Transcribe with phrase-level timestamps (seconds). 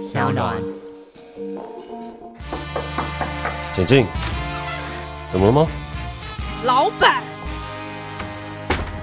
[0.00, 0.56] 小暖。
[3.70, 4.06] 简静，
[5.28, 5.66] 怎么了吗？
[6.64, 7.22] 老板，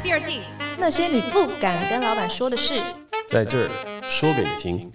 [0.02, 0.42] 第二季
[0.76, 2.82] 那些你不敢跟老板说的事，
[3.30, 3.70] 在这儿
[4.10, 4.92] 说给你听。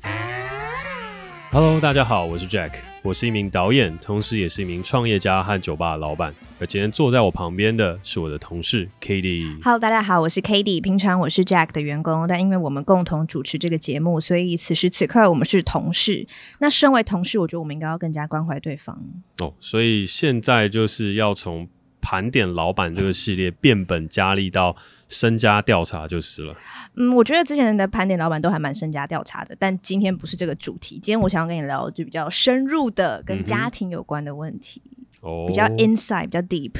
[1.54, 2.72] Hello，大家好，我是 Jack，
[3.02, 6.34] 我是一名导演，同时也是一名创业家和酒吧的老板。
[6.58, 9.62] 而今天坐在我旁边的是我的同事 Katie。
[9.62, 10.80] Hello，大家好，我是 Katie。
[10.80, 16.26] 平常我是 Jack 的员工，但因为我们共同主持这个节目，所以此时此刻我们是同事。
[16.60, 18.98] 那身为同事，我觉得我们应该要更加关怀对方。
[19.40, 21.68] 哦，所以现在就是要从
[22.02, 24.76] 盘点老板这个系列变本加厉到
[25.08, 26.54] 身家调查就是了。
[26.96, 30.96] 嗯，我觉得之前的盘点老板都还蛮身家调查的，但今天不是这个主题。
[30.96, 34.82] 今天我想要跟你聊就比较深入的跟家庭有关的问题，
[35.20, 36.72] 哦、嗯，比较 inside，比较 deep。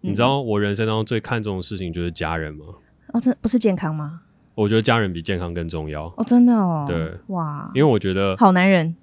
[0.00, 2.64] 你知道我人生当中最看重的事情就是家人吗？
[3.12, 4.20] 哦，这不是健康吗？
[4.54, 6.06] 我觉得家人比健康更重要。
[6.16, 6.84] 哦，真的哦。
[6.88, 8.96] 对，哇，因为我觉得好男人，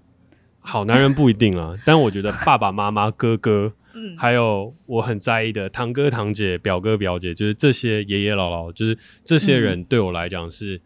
[0.59, 3.73] 好男人不一定啊，但我觉得爸爸妈妈、哥哥。
[3.95, 10.79] 嗯，还有我很在意的堂哥堂姐、表哥表姐，就是这些爷爷姥姥，就是这些人对我来讲是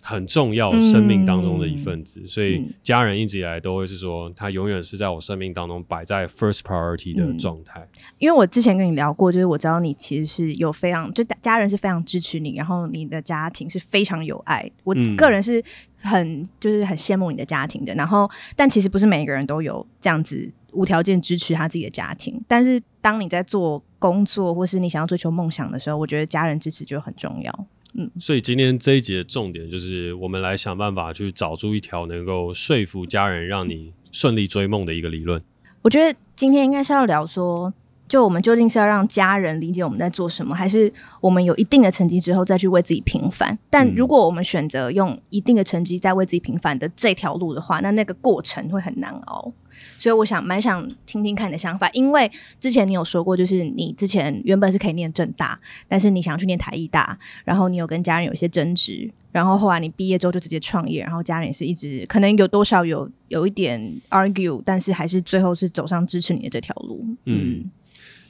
[0.00, 7.80] 很重要生命当中的一份子，嗯，所以家人一直以来都会是说，他永远是在我生命当中摆在 first priority 的状态。
[7.80, 8.02] 嗯。
[8.18, 14.70] 因为我之前跟你聊过，就是我知道你其实是有非常，就家人是非常支持你，然后你的家庭是非常有爱。
[14.84, 15.62] 我个人是
[16.00, 20.52] 很就是很羡慕你的家庭的，然后但其实不是每一个人都有这样子。
[20.76, 27.66] 无条件支持他自己的家庭，但是当你在做工作或是你想要追求梦想的时候，我觉得家人支持就很重要。
[27.94, 35.42] 嗯，所以今天这一集的重点就是我们来想办法去找出一条能够说服家人让你顺利追梦的一个理论。
[35.80, 37.72] 我觉得今天应该是要聊说，
[38.08, 43.58] 就我们究竟是要让家人理解我们在做什么，还是我们有一定的成绩之后再去为自己平反？
[43.68, 49.52] 但如果我们选择用一定的成绩再为自己平反的这条路的话，那那个过程会很难熬。
[49.98, 63.78] 所以我想蛮想听听看你的想法，因为之前你有说过，就是你之前原本是可以念正大，但是你想去念台艺大，然后你有跟家人有一些争执，然后后来你毕业之后就直接创业，然后家人也是一直可能有多少有有一点
[64.08, 67.04] argue，但是还是最后是走上支持你的这条路。
[67.26, 67.70] 嗯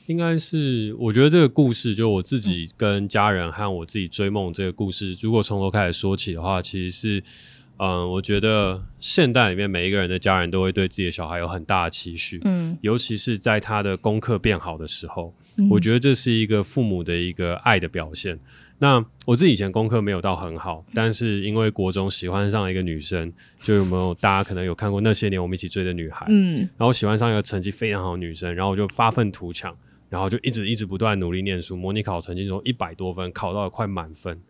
[0.06, 7.22] 应该是我觉得这个故事，就我自己跟家人和我自己追梦这个故事，如果从头开始说起的话，其实是。
[7.78, 18.40] 嗯，我觉得现代里面每一个人的家人都会对自己的小孩有很大的期许，嗯，尤其是在他的功课变好的时候，嗯，我觉得这是一个父母的一个爱的表现。
[18.78, 23.30] 那我自己以前功课没有到很好，但是因为国中喜欢上了一个女生，
[23.60, 29.76] 就有没有大家可能有看过那些年我们一起追的女孩，嗯，然后喜欢上一个成绩非常好的女生，然后我就发愤图强，
[30.08, 34.40] 然后就一直一直不断努力念书，模拟考成绩从一百多分考到了快满分。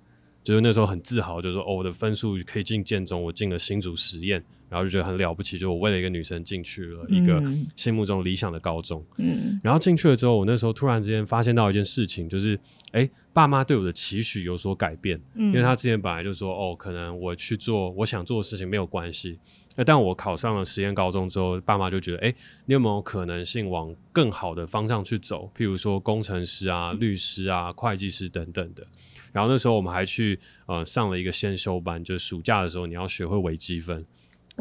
[0.44, 5.58] 就是那时候很自豪，就是说哦，我的分数可以进建中，我进了新竹实验，然后就觉得很了不起。
[5.58, 7.42] 就我为了一个女生进去了一个
[7.74, 12.56] 心目中理想的高中，嗯，然后进去了之后，我那时候突然之间发现到一件事情，就是
[12.92, 19.40] 哎，爸妈对我的期许有所改变，嗯，因为他之前本来就说哦，可能我去做我想做的事情没有关系，
[19.76, 25.50] 那但我考上了实验高中之后，爸妈就觉得哎，你有没有可能性往更好的方向去走？
[25.56, 28.86] 譬如说工程师啊、律师啊、会计师等等的。
[29.32, 34.04] 然后那时候我们还去呃上了一个先修班，就是暑假的时候你要学会微积分。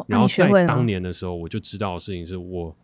[0.08, 2.76] 然后在当年的时候，我就知道的事情是我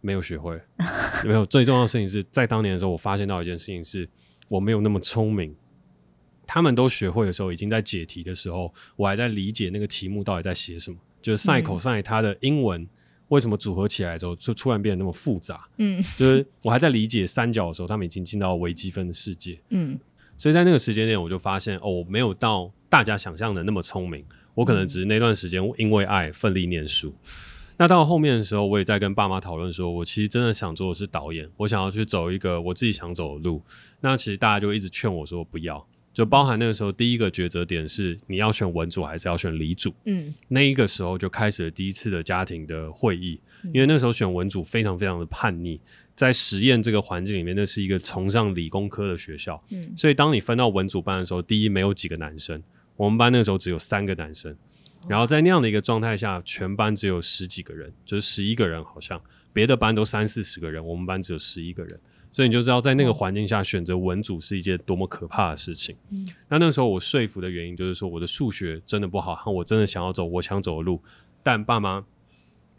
[0.00, 0.60] 没有学会，
[1.24, 4.08] 没有最重要的事情是在当年的时候，我发现到一件事情是
[4.48, 5.54] 我没有那么聪明。
[6.48, 12.88] 他们都学会的时候，已经在解题的时候，我还在理解那个题目到底在写什么，就是 sin cos 它的英文
[13.28, 15.66] 为什么组合起来之后就突然变得那么复杂。
[15.78, 19.58] 嗯， 就是我还在理解三角的时候，他们已经进到微积分的世界。
[19.70, 19.98] 嗯。
[20.38, 24.24] 所以在那个时间点，我就发现哦，我没有到大家想象的那么聪明。
[24.54, 27.12] 我可能只是那段时间因为爱奋力念书。
[27.76, 33.60] 那到后面的时候，我也在跟爸妈讨论说，我其实真的想做的是导演，我想要去走一个我自己想走的路。
[34.00, 35.86] 那其实大家就一直劝我说不要，
[36.16, 39.94] 就包含那个时候第一个抉择点是你要选文组还是要选理组。
[40.06, 43.38] 嗯，那一个时候就开始了第一次的家庭的会议，
[43.74, 45.78] 因为那时候选文组非常非常的叛逆。
[46.14, 52.62] 在实验这个环境里面，那是一个崇尚理工科的学校，嗯，所以当你分到文组班的时候，第一没有几个男生，
[52.96, 54.56] 我们班那个时候只有三个男生，
[55.10, 59.20] 然后在那样的一个状态下，全班只有十几个人，就是十一个人，好像
[59.52, 62.00] 别的班都三四十个人，我们班只有十一个人，
[62.36, 65.96] 所以你就知道在那个环境下选择文组是一件多么可怕的事情。
[66.10, 71.02] 嗯，那那时候我说服的原因就是说，我的数学真的不好，和我真的想要走我想走的路，
[71.42, 72.04] 但爸妈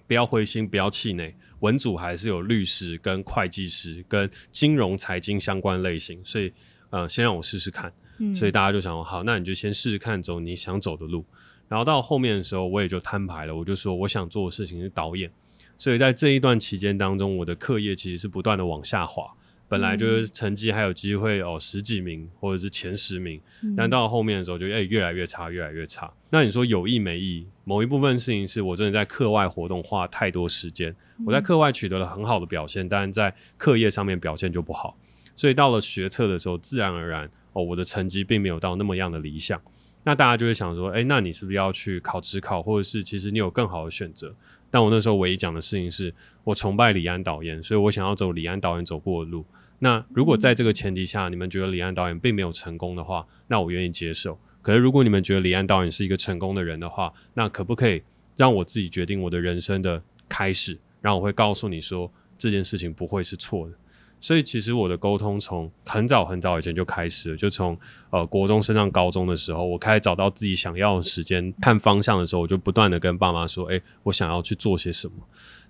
[0.06, 1.36] 不要灰心，不要气馁。
[1.62, 6.54] 文组还是有律师、跟会计师、跟金融财经相关类型，所以
[6.92, 7.92] 呃，先让我试试看。
[8.20, 8.36] 嗯。
[8.36, 11.26] 所以大家就想说，好，那你就先试试看走你想走的路。
[11.68, 15.32] 然后到后面的时候，我也就摊牌了，我就说我想做的事情是导演。
[15.76, 19.28] 所以在这一段期间当中，我的课业其实是不断的往下滑。
[19.70, 26.12] 本来就是成绩还有机会哦，十几名或者是前十名，嗯、但到了后面的时候就哎越来越差，越来越差。
[26.30, 27.46] 那你说有意没意？
[27.64, 34.98] 某一部分事情是我真的在课外活动花太多时间，嗯、我在课外取得了很好的表现，但是在课业上面表现就不好。
[35.36, 39.62] 所以到了学测的时候，自然而然哦，我的成绩并没有到那么样的理想。
[40.04, 44.34] 那大家就会想说，哎，那你是不是要去考职考，或者是其实你有更好的选择？
[44.70, 49.46] 但我那时候唯一讲的事情是我崇拜李安导演，所以我想要走李安导演走过的路。
[49.80, 54.40] 那如果在这个前提下，你们觉得李安导演并没有成功的话，那我愿意接受。
[54.62, 58.02] 可是如果你们觉得李安导演是一个成功的人的话，那可不可以
[58.36, 60.78] 让我自己决定我的人生的开始？
[61.00, 63.76] 然后我会告诉你说这件事情不会是错的。
[64.20, 67.78] 所以其实我的沟通从很早很早以前就开始了，就从
[68.10, 75.14] 呃国中升上高中的时候，我开始找到自己想要的时间看方向的时候，我就不断的跟爸妈说，哎，我想要去做些什么。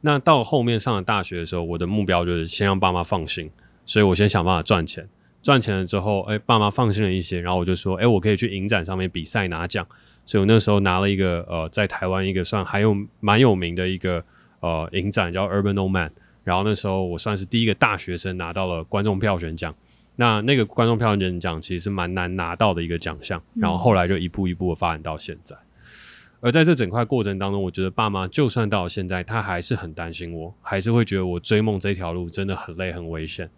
[0.02, 3.50] 那到后面上了大学的时候，我的目标就是先让爸妈放心。
[3.86, 5.08] 所以我先想办法赚钱，
[5.42, 9.88] 赚钱了之后，哎、爸妈放心了一些，然后我就说，哎、我可以去影展上面比赛拿奖。
[10.26, 14.22] 所以我那时候拿了一个呃，在台湾一个算还有蛮有名的一个
[14.60, 16.10] 呃影展叫 Urban Nomad，
[16.48, 19.76] 然后那时候我算是第一个大学生拿到了观众票选奖。
[20.16, 25.54] 那那个观众票选奖其实是蛮难拿到的一个奖项，然后后来就一步一步的发展到现在。
[25.58, 25.60] 嗯、
[26.40, 33.50] 而在这整块过程当中，我觉得爸妈就算到现在，他还是很担心我，还是会觉得我追梦这条路真的很累很危险。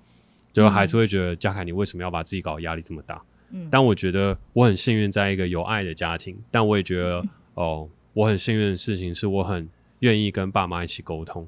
[0.51, 3.21] 就还是会觉得嘉凯，你为什么要把自己搞得压力这么大？
[3.51, 6.35] 嗯，但我觉得我很幸运，在一个有爱的家庭。
[6.49, 9.69] 但我也觉得，嗯、哦，我很幸运的事情是我很
[9.99, 11.47] 愿意跟爸妈一起沟通。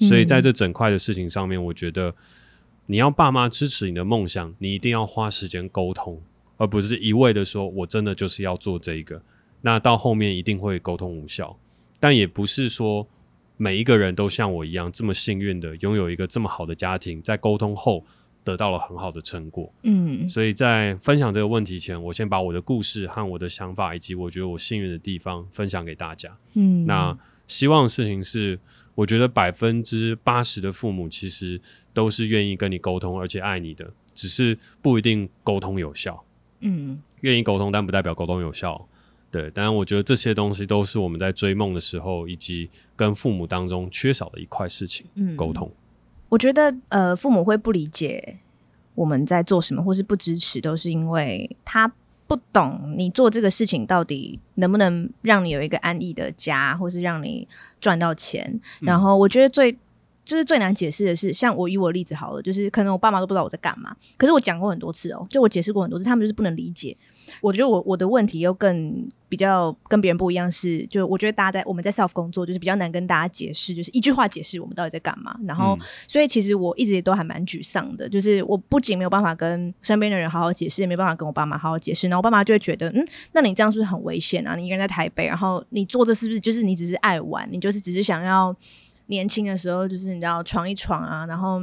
[0.00, 2.14] 所以在这整块的事情上面，我觉得
[2.86, 6.20] 你要爸妈支持你的梦想，你一定要花时间沟通，
[6.56, 9.20] 而不是一味的说我真的就是要做这个。
[9.62, 11.58] 那到后面一定会沟通无效。
[11.98, 13.06] 但也不是说
[13.56, 18.04] 每一个人都像我一样这么幸运的拥有一个这么好的家庭，在沟通后。
[18.46, 27.18] 得到了很好的成果，嗯，所以在分享这个问题前，我先把我的故事和我的想法，以及我觉得我幸运的地方分享给大家，嗯，那
[27.48, 28.56] 希望的事情是，
[28.96, 31.60] 我觉得百分之八十的父母其实
[31.94, 36.24] 都是愿意跟你沟通，而且爱你的，只是不一定沟通有效，
[36.60, 38.88] 嗯，愿意沟通，但不代表沟通有效，
[39.30, 45.70] 对，当然我觉得这些东西都是我们在追梦的时候，以及跟父母当中缺少的一块事情，嗯，沟通。
[46.28, 48.38] 我觉得，呃，父母会不理解
[48.94, 51.92] 我们在做什么，或是不支持，都是因为他
[52.26, 57.46] 不懂你做这个事情到底能不能让你有一个安逸的家，或是让你
[57.80, 58.44] 赚到钱。
[58.80, 59.76] 嗯、然后，我觉得最
[60.26, 66.94] 就是最难解释的是，像我以我的例子好了，就是可能我爸妈都不知道我在干嘛，可是我讲过很多次哦，就我解释过很多次，他们就是不能理解。
[67.40, 75.36] 我觉得我我的问题又更比较跟别人不一样是，是就我觉得大家在我们在 self 工作，就是比较难跟大家解释，就是一句话解释我们到底在干嘛。
[75.44, 82.06] 然后，嗯、所以其实我一直也都还蛮沮丧的，就是我不仅没有办法跟身边的人好好解释，也没办法跟我爸妈好好解释。
[82.08, 84.54] 然后我爸妈就会觉得，嗯，那你这样是不是很危险啊？
[84.54, 87.48] 你一个人在台北，然后你做的是不是就是你只是爱玩？
[87.50, 88.54] 你就是只是想要
[89.06, 91.60] 年轻的时候就是你知道闯一闯啊，然后。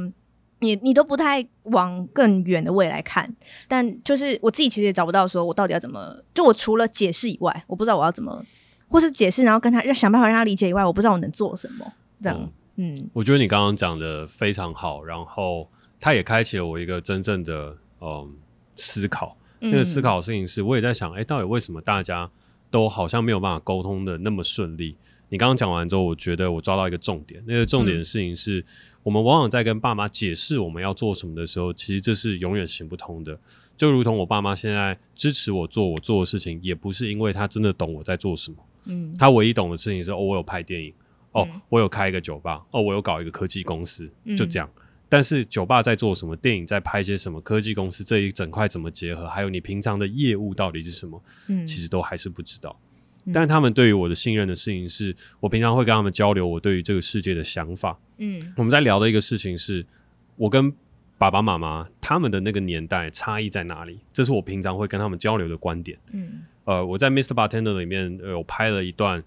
[0.60, 3.30] 你你都不太往更远的未来看，
[3.68, 8.42] 但就是我自己其实也找不到说我到底要怎么，就我除了解释以外，我不知道我要怎么，
[8.88, 11.84] 或是解释然后跟他要想办法让他理解以外，我不知道我能做什么。
[12.22, 15.68] 这样，嗯，嗯，我觉得你刚刚讲的非常好，然后
[16.00, 18.34] 他也开启了我一个真正的嗯
[18.76, 19.36] 思考。
[19.58, 22.30] 那个思考的事情是，我也在想，哎，到底为什么大家
[22.70, 24.96] 都好像没有办法沟通的那么顺利？
[25.28, 27.42] 你刚刚讲完之后，我觉得我抓到一个重点。
[27.46, 28.64] 那个重点的事情是，嗯、
[29.04, 33.38] 我们往往在跟爸妈解释我们要做什么的时候，其实这是永远行不通的。
[33.76, 38.56] 就如同我爸妈现在支持我做我做的事情，也不是因为他真的懂我在做什么。
[38.84, 40.92] 嗯，他唯一懂的事情是，哦，我有拍电影，
[41.32, 44.70] 哦，嗯、我有开一个酒吧，哦，我有搞一个科技公司，就这样。
[44.76, 52.78] 嗯、但是酒吧在做什么，电影在拍些什么，科技公司这一整块怎么结合，还有你平常的业务到底是什么，嗯，其实都还是不知道。
[53.32, 57.98] 但他们对于我的信任的事情是，我平常会跟他们交流我对于这个世界的想法。
[58.18, 59.84] 嗯，我们在聊的一个事情是，
[60.36, 60.72] 我跟
[61.16, 64.00] 爸爸妈妈他们的那个年代差异在哪里？
[64.12, 65.98] 这是我平常会跟他们交流的观点。
[66.12, 67.32] 嗯，呃，我在 Mr.
[67.32, 69.22] Bartender 里面有拍了一段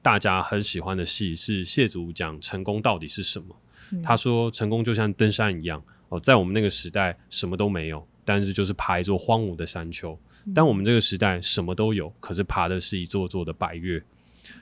[0.00, 3.54] 大家很喜欢的戏，是谢祖讲成功到底是什么？
[3.92, 5.78] 嗯，他说成功就像登山一样
[6.08, 10.18] 哦，呃，在我们那个时代什么都没有，但是就是爬一座荒芜的山丘。
[10.54, 14.02] 但我们这个时代什么都有，可是爬的是一座座的百越，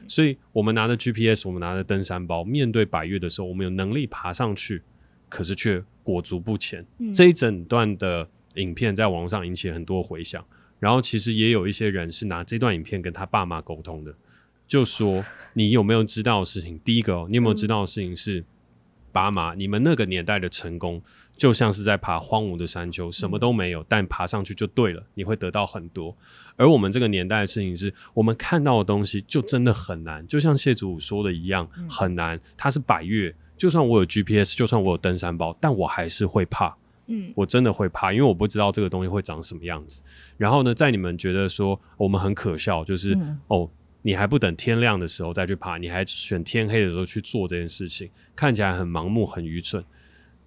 [0.07, 4.83] 所以我们拿着 GPS，我们拿着登山包，面对百越的时候，我们有能力爬上去，
[5.29, 6.85] 可是却裹足不前。
[6.99, 10.45] 嗯、这一整段的影片在网络上引起很多回响，
[10.79, 14.15] 然后其实也有一些人是拿这段影片跟他爸妈沟通的，
[14.67, 16.79] 就说你有没有知道的事情？
[16.85, 18.45] 第一个、哦，你有没有知道的事情是，
[19.13, 21.03] 爸妈，你们那个年代的成功，
[21.37, 26.17] 就像是在爬荒芜的山丘，什么都没有，但爬上去就对了，你会得到很多。
[26.57, 32.41] 而我们这个年代的事情是，我们看到的东西就真的很难，就像谢祖武说的一样，很难。
[32.57, 36.77] 它是百越，就算我有 GPS，就算我有登山包，但我还是会怕。
[37.13, 40.01] 嗯，我真的会怕，因为我不知道这个东西会长什么样子。
[40.37, 43.69] 然后呢，在你们觉得说我们很可笑，就是、嗯、哦，
[44.03, 49.85] 你还不等天亮的时候再去爬，你还选天黑的时候去做这件事情，看起来很盲目、很愚蠢，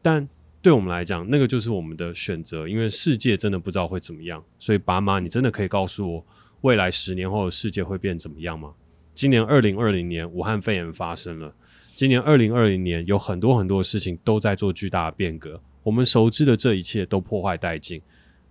[0.02, 0.28] 但。
[0.64, 4.42] 对我们来讲，那个就是我们的选择，因为世界真的不知道会怎么样。
[4.58, 6.26] 所以，爸妈，你真的可以告诉我，
[6.62, 8.74] 未来十年后的世界会变怎么样吗？
[9.14, 11.54] 今年二零二零年，武汉肺炎发生了。
[11.96, 15.62] 今年二零二零年，有很多很多事情都在做巨大的变革。
[15.84, 18.02] 我们熟知的这一切都破坏殆尽。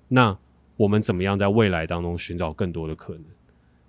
[0.09, 0.37] 那
[0.77, 3.25] 我们怎么样在未来当中寻找更多的可能？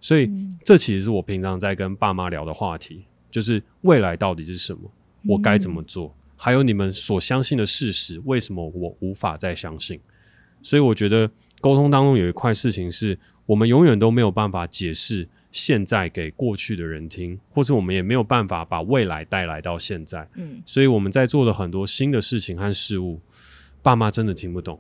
[0.03, 0.29] 所以，
[0.65, 4.81] 这其实是我平常在跟爸妈聊的话题，就是未来到底是什么？
[5.25, 6.13] 我该怎么做？
[6.35, 9.97] 还有你们所相信的事实，为什么我无法再相信？
[10.61, 11.31] 所以我觉得
[11.61, 20.27] 沟通当中有一块事情是我们永远都没有办法解释现在给过去的人听，或者我们也没有办法把未来带来到现在。
[20.35, 23.21] 嗯，所以我们在做的很多新的事情和事物，
[23.81, 24.77] 爸妈真的听不懂。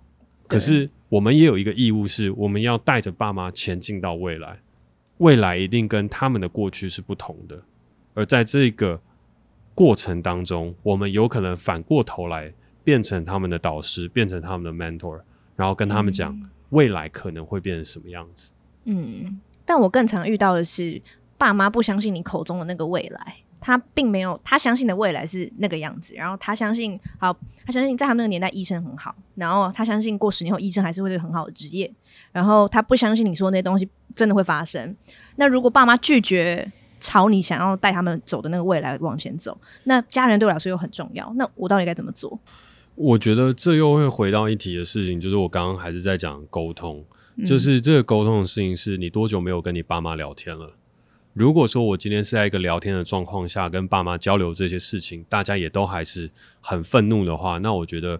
[0.49, 4.59] 可是我们也有一个义务，是我们要带着爸妈前进到未来，
[5.17, 7.61] 未来一定跟他们的过去是不同的。
[8.13, 9.01] 而在这个
[9.73, 12.53] 过程当中，我们有可能反过头来
[12.83, 15.21] 变成他们的导师，变成他们的 mentor，
[15.55, 16.39] 然后跟他们讲
[16.69, 18.51] 未来可能会变成什么样子。
[18.85, 21.01] 嗯，但我更常遇到的是，
[21.37, 27.33] 爸妈不相信你口中的那个未来，他并没有，他相信的未来是那个样子，然后他相信，好，
[27.65, 31.91] 他相信在他们那个年代医生很好，然后他相信过十年后医生还是会是很好的职业，
[32.33, 34.93] 然后他不相信你说那些东西真的会发生。
[35.37, 41.31] 那如果爸妈拒绝，朝你想要带他们走的那个未来往前走，那家人对我来说又很重要。
[41.37, 42.39] 那我到底该怎么做？
[42.95, 50.73] 我觉得这又会回到一题的事情，就是我刚刚还是在讲沟通，嗯、就是这个沟通的事情是你多久没有跟你爸妈聊天了？
[51.33, 58.19] 如果说我今天是在一个聊天的状况下跟爸妈交流这些事情，大家也都还是很愤怒的话，那我觉得。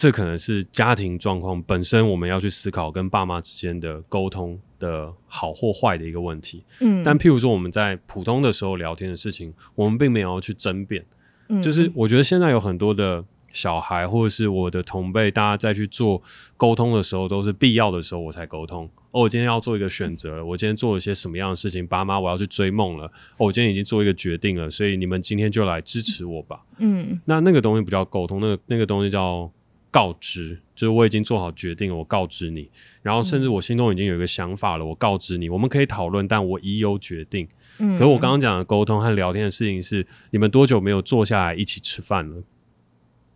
[0.00, 6.64] 这可能是家庭状况本身，我们要去思考跟爸妈之间的沟通的好或坏的一个问题。
[6.80, 11.04] 嗯，但譬如说我们在普通的时候聊天的事情，我们并没有要去争辩。
[11.50, 16.22] 嗯，就是我觉得现在有很多的小孩或者是我的同辈，大家在去做
[16.56, 18.88] 沟通的时候，都是必要的时候我才沟通。
[19.10, 23.04] 哦，我今天要做一个选择，我今天做了些什么样的事情，爸妈我要去追梦了。
[23.36, 26.62] 哦，我今天已经做一个决定了，所以你们今天就来支持我吧。
[26.78, 29.52] 嗯，那那个东西不叫沟通，那个那个东西叫。
[29.90, 32.70] 告知，就是我已经做好决定了，我告知你，
[33.02, 37.48] 然后甚至我心中已经有一个想法了，我告知你，我们可以讨论，但我已有决定。
[37.78, 42.36] 嗯，可是我刚刚讲的沟通和聊天的事情是，你们多久没有坐下来一起吃饭了？
[42.36, 42.44] 嗯，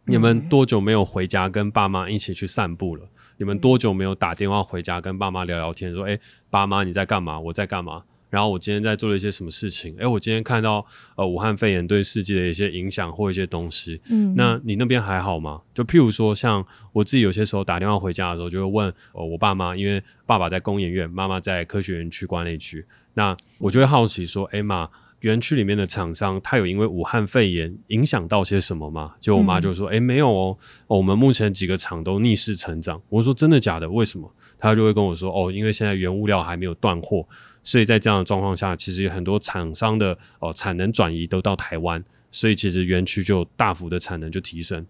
[0.04, 3.08] 你们多久没有回家跟爸妈一起去散步了？
[3.36, 6.20] 你们多久没有打电话回家跟爸妈聊聊天，说，诶，
[6.50, 7.40] 爸妈你在干嘛？
[7.40, 8.04] 我在干嘛？
[8.34, 9.94] 然后我今天在做了一些什么事情？
[9.96, 14.00] 诶，我今天看到呃武汉肺炎对世界的一些影响或一些东西。
[14.10, 15.62] 嗯，那你那边还好吗？
[15.72, 24.88] 就譬如说，像我自己有些时候打电话回家的时候，就会问呃我爸妈，因为爸爸在工研院，妈妈在科学园区管理区，那我就会好奇说，诶妈，
[25.20, 29.14] 园区里面的厂商他有因为武汉肺炎影响到些什么吗？
[29.20, 33.00] 就我妈就说，诶没有哦，哦，我们目前几个厂都逆势成长。
[33.08, 33.88] 我说真的假的？
[33.88, 34.28] 为什么？
[34.58, 37.24] 他就会跟我说，哦，因为现在原物料还没有断货。
[37.64, 44.86] 所以在这样的状况下，其实有很多厂商的哦产能转移都到台湾，所以其实园区就大幅的产能就提升，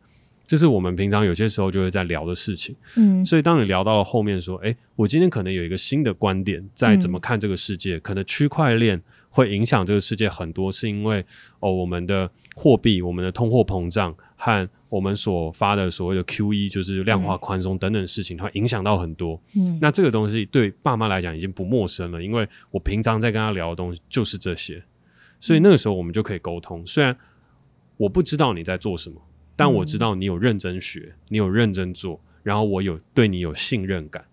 [0.46, 2.76] 这是我们平常有些时候就会在聊的事情。
[2.96, 11.24] 嗯，所以当你聊到了后面说，诶，我今天可能有一个新的观点，在怎么看这个世界，嗯、可能区块链会影响这个世界很多，是因为
[11.60, 19.40] 哦我们的货币、我们的通货膨胀和我们所发的所谓的 QE，就是量化宽松等等事情，它影响到很多。
[19.56, 24.82] 嗯，那这个东西对爸妈来讲已经不陌生了，因为我平常在跟他聊的东西就是这些，
[25.40, 26.86] 所以那个时候我们就可以沟通。
[26.86, 27.16] 虽然
[27.96, 29.20] 我不知道你在做什么，
[29.56, 34.24] 但我知道你有认真学，你有认真做，然后我有对你有信任感。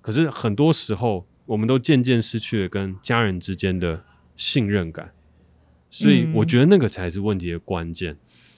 [0.00, 4.04] 可是很多时候，我们都渐渐失去了跟家人之间的
[4.36, 5.12] 信任感，
[5.90, 8.16] 所以我觉得那个才是问题的关键。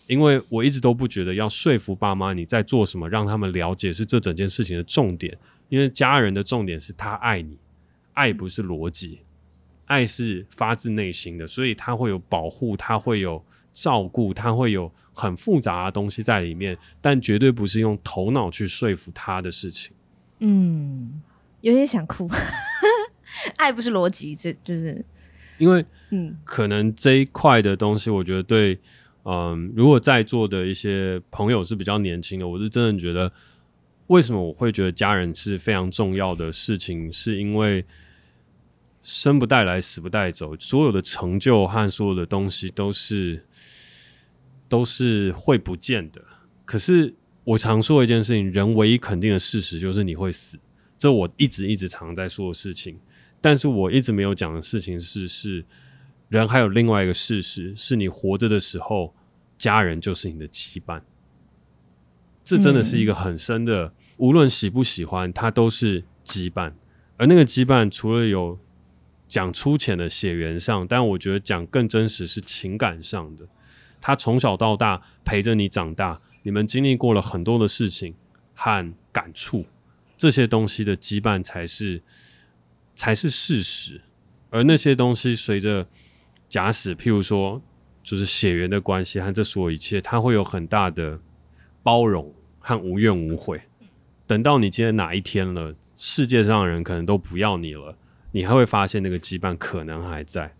[0.08, 5.38] 因为我一直都不觉得要说服爸妈你在做什么，让他们了解是这整件事情的重点。
[5.68, 7.56] 因为家人的重点是他爱你，
[8.12, 9.20] 爱不是逻辑，
[9.86, 13.42] 爱是发自内心的，所以他会有保护，他会有
[13.72, 19.92] 照顾，他会有很复杂的东西在里面，但绝对不是用头脑去说服他的事情。
[20.40, 21.22] 嗯，
[21.60, 22.28] 有点想哭。
[23.56, 25.04] 爱不是逻辑，这就是
[25.58, 28.78] 因为嗯，可能这一块的东西，我觉得对，
[29.24, 33.32] 嗯，如果在座的一些朋友是比较年轻的，我是真的觉得，
[34.08, 37.84] 为什么我会觉得家人是非常重要的事情，是因为
[39.02, 43.44] 生不带来，死不带走，所有的成就和所有的东西都是
[44.68, 46.22] 都是会不见的。
[46.64, 50.56] 可是我常说一件事情，人唯一肯定的事实就是你会死，
[50.96, 52.98] 这我一直一直常在说的事情。
[53.40, 55.64] 但是我一直没有讲的事情是，是
[56.28, 59.12] 人还有另外一个事实，是你活着的时候，
[59.58, 61.02] 家人就是你的羁绊。
[62.44, 66.72] 这真的是一个很深的，嗯、无论喜不喜欢，它都是羁绊。
[67.16, 68.58] 而那个羁绊，除了有
[69.32, 73.46] 讲粗浅的血缘上，但我觉得讲更真实是情感上的。
[74.00, 78.14] 他从小到大陪着你长大，你们经历过了很多的事情
[78.54, 79.64] 和感触，
[80.18, 82.02] 这些东西的羁绊才是。
[82.94, 84.02] 才是事实，
[84.50, 85.88] 而那些东西随着
[86.46, 87.62] 假使，譬如说，
[88.02, 91.18] 就是血缘的关系和这所有一切，它会有很大的
[91.82, 93.62] 包容和无怨无悔。
[94.26, 97.96] 等到你今天哪一天了，世界上的人可能都不要你了，
[98.32, 100.52] 你还会发现那个羁绊可能还在。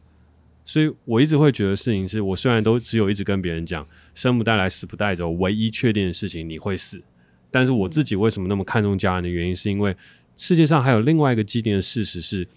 [0.64, 7.02] 所以我一直会觉得事情是，我虽然都只有一直跟别人讲，生不带来，死不带走，唯一确定的事情你会死，
[7.50, 9.96] 但是我自己为什么那么看重家人的原因，是因为。
[10.34, 12.48] 世界上还有另外一个既定的事实是，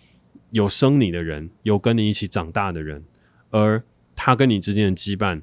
[0.52, 3.04] 有生你的人，有跟你一起长大的人，
[3.50, 3.84] 而
[4.16, 5.42] 他跟你之间的羁绊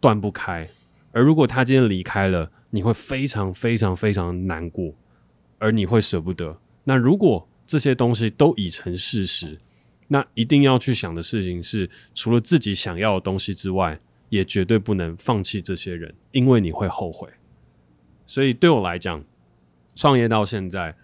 [0.00, 0.70] 断不开。
[1.12, 4.94] 而如果他今天离开了，你会非常非常非常难过，
[5.58, 6.58] 而你会舍不得。
[6.84, 9.58] 那如果这些东西都已成事实，
[10.08, 17.28] 那一定要去想的事情是，除了自己想要的东西之外，也绝对不能放弃这些人，因为你会后悔。
[18.26, 19.24] 所以对我来讲，
[19.94, 20.94] 创业到现在。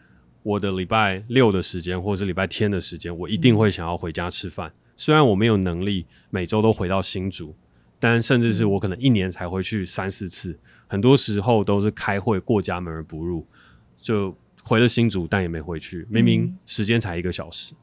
[0.43, 4.73] 我的礼拜六的时间，或是礼拜天的时间，我一定会想要回家吃饭。
[4.97, 7.55] 虽然我没有能力每周都回到新竹，
[7.99, 13.47] 但甚至是我可能一年才回去三四次，很多时候都是开会过家门而不入，
[14.01, 16.07] 就回了新竹，但也没回去。
[16.09, 17.75] 明明时间才一个小时，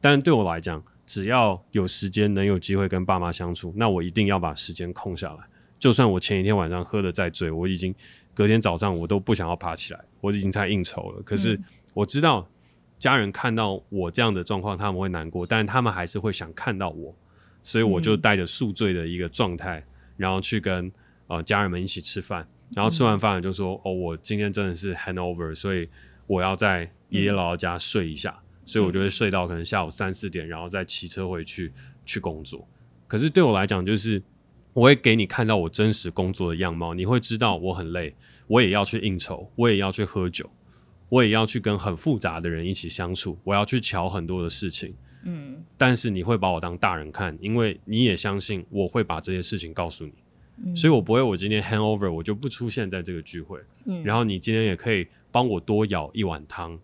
[0.00, 5.38] 但对我来讲，只要有时间能有机会跟爸妈相处，那我一定要把时间空下来。
[5.78, 7.94] 就算我前一天晚上喝的再醉，我已经
[8.32, 11.22] 隔天早上我都不想要爬起来，我已经在应酬了。
[11.22, 11.60] 可是。
[11.94, 12.44] 我知道
[12.98, 17.14] 家人看到我这样的状况，他们会难过，但他们还是会想看到我，
[17.62, 20.90] 所以我就带着宿醉的一个状态，嗯、然后去跟
[21.28, 25.88] 呃家人们一起吃饭，然后吃完饭就说：“嗯、哦，我今天真的是 hangover，所以
[26.26, 31.72] 我要在爷爷姥姥家睡一下，嗯、所以我就会睡到可能下午三四点，然后再骑车回去
[32.04, 32.66] 去工作。
[33.06, 34.22] 可是对我来讲，就是
[34.72, 38.14] 我会给你看到我真实工作的样貌，你会知道我很累，
[38.46, 40.50] 我也要去应酬，我也要去喝酒。”
[41.10, 44.92] 我也要去跟很复杂的人一起相处，我要去瞧很多的事情，
[45.24, 50.12] 嗯，但是你会把我当大人看，因为你也相信我会把这些事情告诉你，
[50.64, 56.78] 嗯，所以我不会，我今天 hangover 我就不出现在这个聚会，嗯，然后你今天也可以帮我多舀一碗汤，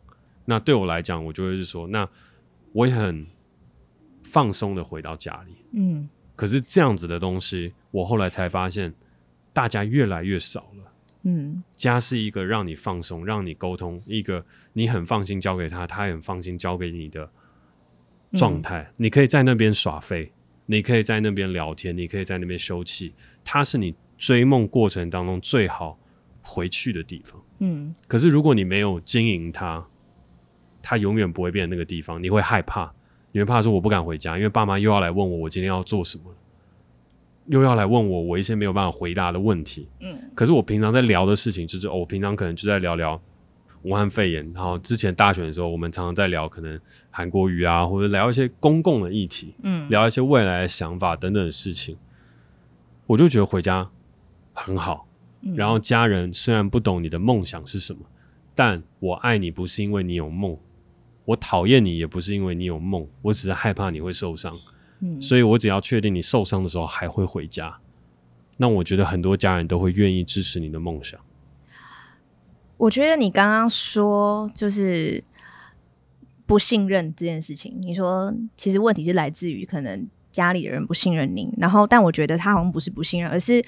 [0.45, 2.09] 那对我来讲，我就会是说，那
[2.73, 3.25] 我也很
[4.25, 8.93] 放松的回到家里，嗯，可是这样子的东西，我后来才发现，
[9.53, 10.93] 大家越来越少了。
[11.23, 17.31] 嗯，家是一个让你放松、让你沟通，一个你很放心交给他，他也很放心交给你的
[18.33, 18.83] 状态。
[18.83, 20.33] 嗯、你可以在那边耍废，
[20.67, 23.13] 你可以在那边聊天，你可以在那边休憩。
[23.45, 25.97] 它是你追梦过程当中最好
[26.43, 27.40] 回去的地方。
[27.61, 29.87] 嗯，可是如果你没有经营它，
[30.83, 32.23] 它永远不会变成那个地方。
[32.23, 32.93] 你会害怕，
[33.33, 36.25] 你会怕说我不敢回家，因为爸妈又要来问我，我今天要做什么。
[37.47, 43.21] 又要来问我我一些没有办法回答的问题，嗯，可是我平常在聊的事情就是，哦，我平常可能就在聊聊
[43.83, 46.79] 武汉肺炎，然后之前大选的时候，我们常常在聊可能
[47.11, 51.97] 韩国瑜啊，或者聊一些公共的议题，嗯，聊一些未来的想法等等的事情，
[53.07, 53.91] 我就觉得回家
[54.53, 55.09] 很好。
[55.55, 58.01] 然后家人虽然不懂你的梦想是什么，
[58.55, 60.59] 但我爱你不是因为你有梦，
[61.25, 64.59] 我讨厌你也不是因为你有梦，我只是害怕你会受伤。
[65.01, 67.79] 嗯，所以我只要确定你受伤的时候还会回家，
[68.59, 71.19] 那我觉得很多家人都会愿意支持你的梦想。
[72.77, 75.23] 我觉得你刚刚说就是
[76.47, 83.65] 不信任这件事情，你说其实问题是来自于可能家里的人不信任你，然后但我觉得他好像不是不信任，而是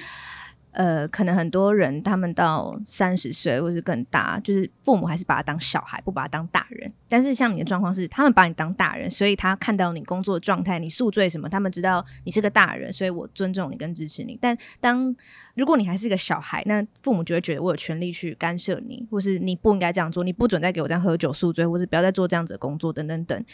[0.72, 6.90] 呃，可能很多人他们到三十岁或是更大，就是父母还是把他当小孩，不把他当大人。
[7.10, 14.38] 但是像你的状况是，他们把你当大人，所以他看到你工作状态，你宿醉什么，他们知道你是个大人，所以我尊重你跟支持你。
[14.40, 15.14] 但当
[15.54, 23.44] 如果你还是个小孩，那父母就会觉得我有权利去干涉你，或是你不应该这样做，你不准再给我这样喝酒宿醉，或是不要再做这样子的工作等等等。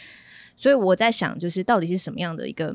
[0.55, 2.73] 所以我在想，就是到底是什么样的一个。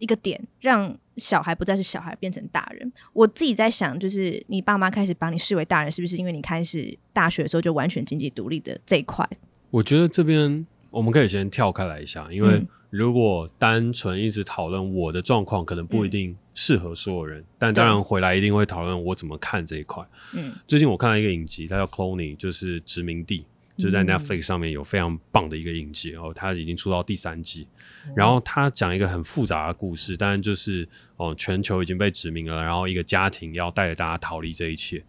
[0.00, 2.92] 一个点让小孩不再是小孩，变成大人。
[3.12, 9.24] 我自己在想，就是你爸妈开始把你视为大人，是不是因为你开始大学的时候就完全经济独立的这一块？
[9.70, 17.40] 我觉得这边我们可以先跳开来一下，因为如果单纯一直讨论我的状况，可能不一定适合所有人。
[17.40, 20.04] 嗯、但当然回来一定会讨论我怎么看这一块。
[20.34, 23.44] 嗯，最近我看到一个影集，它叫《Cloning》，就是殖民地。
[23.80, 27.66] 就在 Netflix 上面有非常棒的一个影集，然后它已经出到第三季，
[28.14, 35.02] 然后它讲一个很复杂的故事，当然就是哦，全球已经被殖民了，然后一个家庭要带着大家逃离这一切，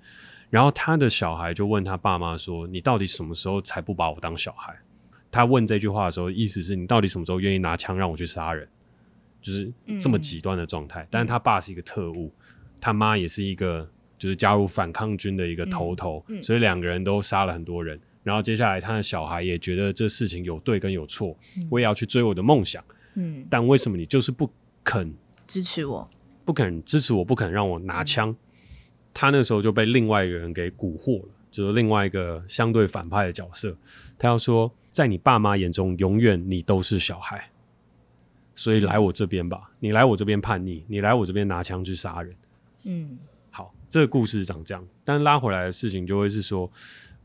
[0.50, 4.74] 然后他的小孩就问他爸妈说：“你到底什么时候才不把我当小孩？”
[5.30, 8.68] 他问这句话的时候，意思是你到底什么时候愿意拿枪让我去杀人？
[9.42, 11.08] 就是这么极端的状态。
[11.10, 12.34] 但是他爸是一个特务，
[12.80, 18.00] 他妈也是一个就是加入反抗军的一个头头，所以两个人都杀了很多人。
[18.24, 22.84] 然后接下来，他的小孩也觉得这事情有对跟有错，嗯、我也要去追我的梦想。
[23.16, 24.48] 嗯，但为什么你就是不
[24.84, 25.12] 肯
[25.48, 26.08] 支持我？
[26.46, 28.30] 不肯支持我，不肯让我拿枪。
[28.30, 28.38] 嗯、
[29.12, 33.76] 他那时候就被另外一个人给蛊惑了，就是另外一个相对反派的角色。
[34.20, 37.50] 他要说，在你爸妈眼中，永远你都是小孩，
[38.56, 39.72] 所以来我这边吧。
[39.80, 42.36] 你来我这边叛逆，你来我这边拿枪去杀人。
[42.84, 43.18] 嗯，
[43.50, 44.88] 好，这个故事是长这样。
[45.04, 46.72] 但拉回来的事情就会是说。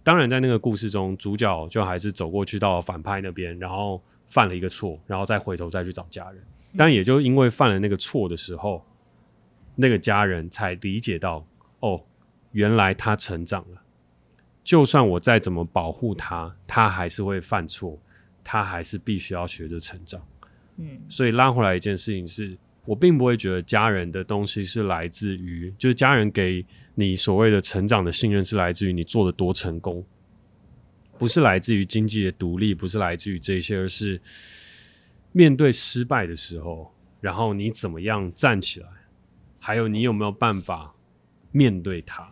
[0.07, 6.41] 当然，在那个故事中，主角就还是走过去到反派那边，然后犯了一个错，然后再回头再去找家人。
[6.77, 8.87] 但也就因为犯了那个错的时候，
[9.75, 11.45] 那个家人才理解到，
[11.81, 12.01] 哦，
[12.53, 13.83] 原来他成长了。
[14.63, 17.99] 就算我再怎么保护他，他还是会犯错，
[18.45, 20.25] 他还是必须要学着成长。
[20.77, 22.57] 嗯，所以拉回来一件事情是。
[22.87, 30.05] 我并不会觉得家人的东西是来自于，就是家人给你所谓的成长的信任是来自于你做的多成功，
[31.19, 34.21] 不是来自于经济的独立，不是来自于这些，而是
[35.33, 38.89] 面对失败的时候，然后你怎么样站起来，
[39.59, 40.95] 还有你有没有办法
[41.51, 42.27] 面对它。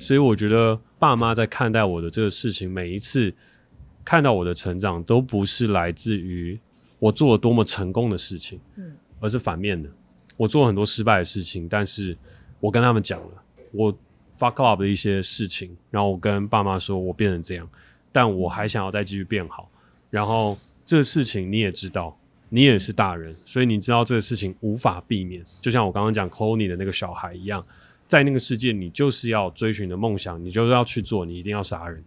[0.00, 3.34] 所以我觉得爸妈在看待我的这个事情，每一次
[4.02, 6.58] 看到我的成长，都不是来自于
[6.98, 8.58] 我做了多么成功的事情。
[9.20, 9.88] 而是反面的，
[10.36, 12.16] 我做了很多失败的事情，但是
[12.60, 13.92] 我跟他们讲了我
[14.38, 17.68] fuck up 的一些事情，然后我跟爸妈说我变成这样，
[18.10, 19.70] 但我还想要再继续变好。
[20.10, 22.16] 然后这个事情你也知道，
[22.48, 25.42] 你也是大人，所以你知道这个事情无法避免。
[25.60, 27.64] 就像我刚刚讲 Clooney 的那个小孩一样，
[28.06, 32.04] 在那个世界，你就是要追寻的梦想，你就是要去做，你一定要杀人。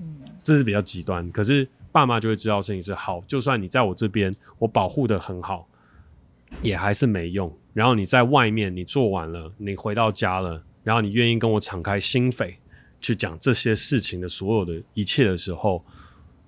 [0.00, 1.28] 嗯，这是比较极端。
[1.32, 5.66] 可是爸妈就会知道事情是好，就算你在我这边，我保护的很好。
[6.62, 7.52] 也还是没用。
[7.72, 12.54] 然后你在外面，你做完了，你回到家了，然后你愿意跟我敞开心扉
[13.00, 15.84] 去讲这些事情的所有的一切的时候，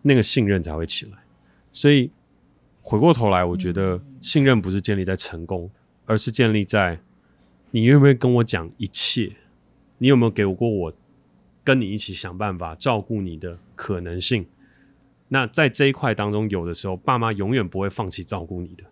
[0.02, 1.12] 那个信任才会起来。
[1.72, 2.10] 所以
[2.82, 5.70] 回过头来，我觉得信任不是建立在成功，
[6.06, 7.00] 而是建立在
[7.70, 9.30] 你愿不愿意跟我讲一切，
[9.98, 10.92] 你有没有给过我
[11.62, 14.46] 跟你一起想办法照顾你的可能性。
[15.28, 18.82] 那在这一块当中，有的时候爸妈永远不会放弃照顾你的。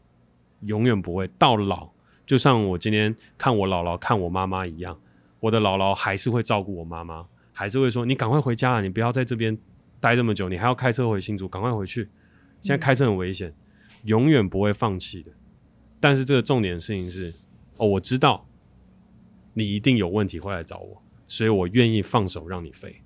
[0.60, 1.90] 永远不会到老，
[2.26, 4.98] 就像我今天看我姥姥看我妈妈一样，
[5.40, 9.56] 我的姥姥还是会照顾我妈妈，还是会说：“你赶快回家了，你不要在这边
[10.00, 12.08] 待这么久，你还要开车回新竹，赶快回去。
[12.60, 13.54] 现在开车很危险。”
[14.04, 15.32] 永远不会放弃的。
[15.98, 17.34] 但是这个重点事情是，
[17.78, 18.46] 哦，我知道
[19.54, 23.02] 你一定有问题会来找我，所以我愿意放手让你飞。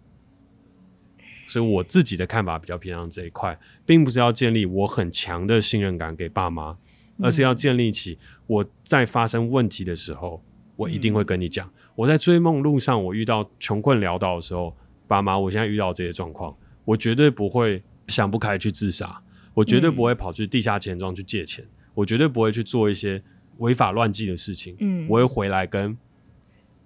[1.47, 6.77] 所以我自己的看法比较偏向这一块，并不是要建立我很强的信任感给爸妈。
[7.19, 10.43] 而是要建立起我在发生问题的时候，
[10.77, 11.71] 我一定会跟你讲。
[11.95, 14.75] 我在追梦路上，我遇到穷困潦倒的时候，
[15.07, 19.23] 爸妈，我现在遇到这些状况，我绝对不会想不开去自杀，
[19.55, 23.23] 我绝对不会跑去地下钱庄去借钱，我绝对不会去做一些
[23.59, 24.75] 违法乱纪的事情。
[24.81, 25.97] 嗯，我会回来跟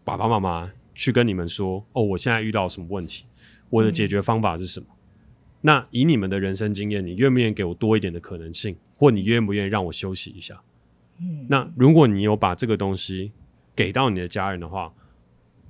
[0.03, 3.25] 爸爸妈妈去跟你们说，哦，我现在遇到什么问题，
[3.71, 4.87] 我的解决方法是什么。
[5.62, 10.61] 那以你们的人生经验，你愿不愿意给我多一点的可能性，或你愿不愿意让我休息一下？
[11.19, 13.33] 嗯，那如果你有把这个东西
[13.75, 14.92] 给到你的家人的话，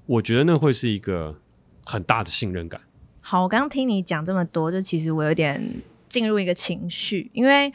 [0.06, 1.38] 我觉得那会是一个
[1.84, 2.80] 很大的信任感。
[3.20, 7.72] 好，我刚刚听你讲这么多，就其实我有点进入一个情绪，因为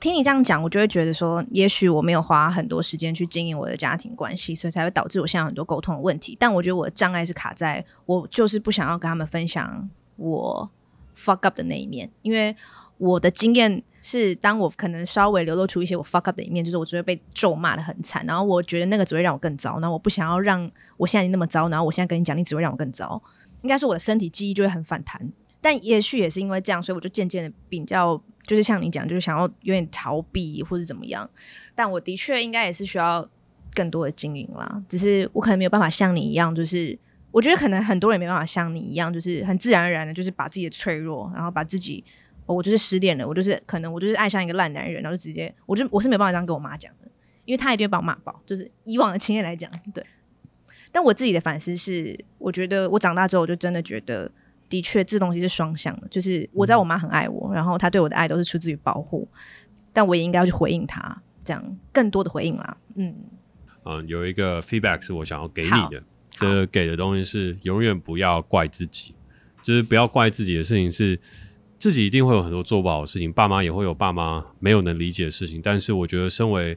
[0.00, 6.36] 听你这样讲，我就会觉得说，也许我没有花很多时间去经营我的家庭关系，所以才会导致我现在很多沟通的问题。
[6.38, 10.70] 但我觉得我的障碍是卡在我就是不想要跟他们分享我
[11.16, 12.54] fuck up 的那一面，因为
[12.98, 23.22] 我的经验是，当我可能稍微流露出一些我 fuck up 的一面，就是我只会被咒骂得很惨，然后我觉得那个只会让我更糟，然后我不想要让我现在那么糟，然后我现在跟你讲，你只会让我更糟，
[23.62, 25.32] 应该是我的身体记忆就会很反弹。
[25.60, 28.22] 但也许也是因为这样，所以我就渐渐的比较。
[28.46, 31.26] 就是像你讲，就是想要有点逃避或者怎么样，
[31.74, 33.26] 但我的确应该也是需要
[33.72, 34.82] 更多的经营啦。
[34.86, 36.98] 只是我可能没有办法像你一样，就是
[37.34, 42.04] 我觉得可能很多人没办法像你一样，就是很自然而然的，就是把自己的脆弱，然后把自己，
[42.46, 47.08] 哦、我就是失恋了，我就是可能我就是爱上一个烂男人，然后就直接，我就我是没办法这样跟我妈讲的，
[47.44, 48.40] 因为她一定会把我骂爆。
[48.46, 50.06] 就是以往的经验来讲，对。
[50.92, 54.30] 但我自己的反思是，我觉得我长大之后，我就真的觉得。
[54.70, 59.28] 的确，这东西是双向的，就是我知道我妈很爱我，嗯、然后她对我的爱都是出自于保护，
[59.92, 62.76] 但我也应该要去回应她，这样更多的回应啦。
[62.96, 63.14] 嗯
[63.84, 66.02] 嗯，有一个 feedback 是我想要给你的，
[66.34, 69.14] 这个给的东西是永远不要怪自己，
[69.62, 71.18] 就是不要怪自己的事情是
[71.78, 76.76] 自己一定会有很多做不好的事情，爸妈也会有爸妈没有能理解的事情，但是我觉得身为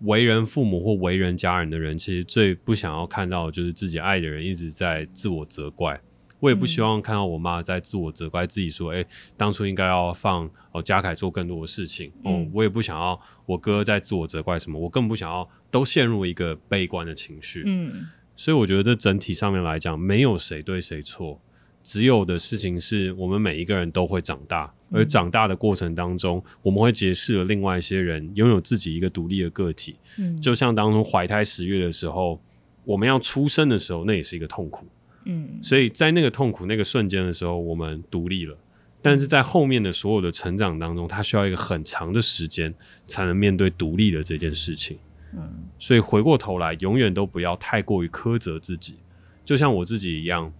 [0.00, 6.00] 为人父母或为人家人的人，其实最不想要看到的就是自己爱的人一直在自我责怪。
[6.40, 12.12] 我也不希望看到我妈在自我责怪自己，说：“哎、嗯欸，当初应该要放哦家凯做更多的事情。
[12.22, 17.62] 嗯”哦，我也不想要我哥在自我责怪什么，我更不想要都陷入一个悲观的情绪。
[17.64, 21.40] 嗯，所以我觉得这整体上面来讲，没有谁对谁错，
[21.82, 29.96] 只有的事情是我们每一个人都会长大，而长大的过程当中，我们会结识了另外一些人，拥有自己一个独立的个体。
[30.18, 32.40] 嗯，就像当初怀胎十月的时候，
[32.84, 34.86] 我们要出生的时候，那也是一个痛苦。
[35.26, 38.56] 嗯，所以在那个痛苦那个瞬间的时候，我们独立了。
[39.00, 42.74] 但是在后面的所有的成长当中，他需要一个很长的时间
[43.06, 44.98] 才能面对独立的这件事情。
[45.36, 48.96] 嗯，所以回过头来，永远都不要太过于苛责自己。
[49.44, 50.52] 就像我自己一样，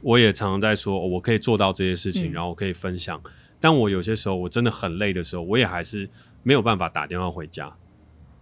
[0.00, 3.20] 我也常常在说，哦，我可以做到这些事情，然后我可以分享。
[3.24, 6.08] 嗯，但我有些时候我真的很累的时候，我也还是
[6.42, 7.72] 没有办法打电话回家。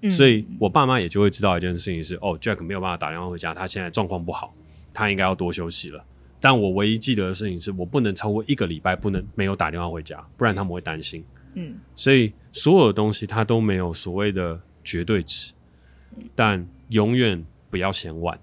[0.03, 4.55] 嗯，所以我爸妈也就会知道一件事情是，哦，Jack 没有办法打电话回家，他现在状况不好。
[4.93, 6.05] 他应该要多休息了，
[6.41, 11.25] 但我唯一记得的事情是我不能超过一个礼拜不能没有打电话回家，不然他们会担心。
[11.55, 15.53] 嗯，所以所有的东西它都没有所谓的绝对值，
[16.35, 18.39] 但永远不要嫌晚，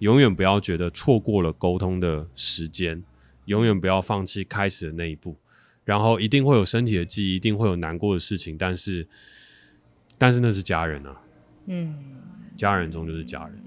[0.00, 3.02] 永远不要觉得错过了沟通的时间，
[3.46, 5.36] 永远不要放弃开始的那一步，
[5.84, 9.06] 然后一定会有身体的记忆，一定会有难过的事情，但是，
[10.18, 11.20] 但是那是家人啊，
[11.66, 11.94] 嗯，
[12.56, 13.62] 家人终究是家人。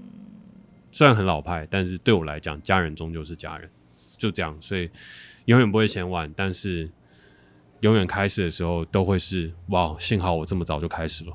[0.92, 3.70] 虽然很老派，但是对我来讲，家人终究是家人，
[4.16, 4.90] 就这样，所以
[5.44, 6.90] 永远不会嫌晚，但是
[7.80, 11.32] 永远开始的时候都会是哇，幸好我这么早就开始了。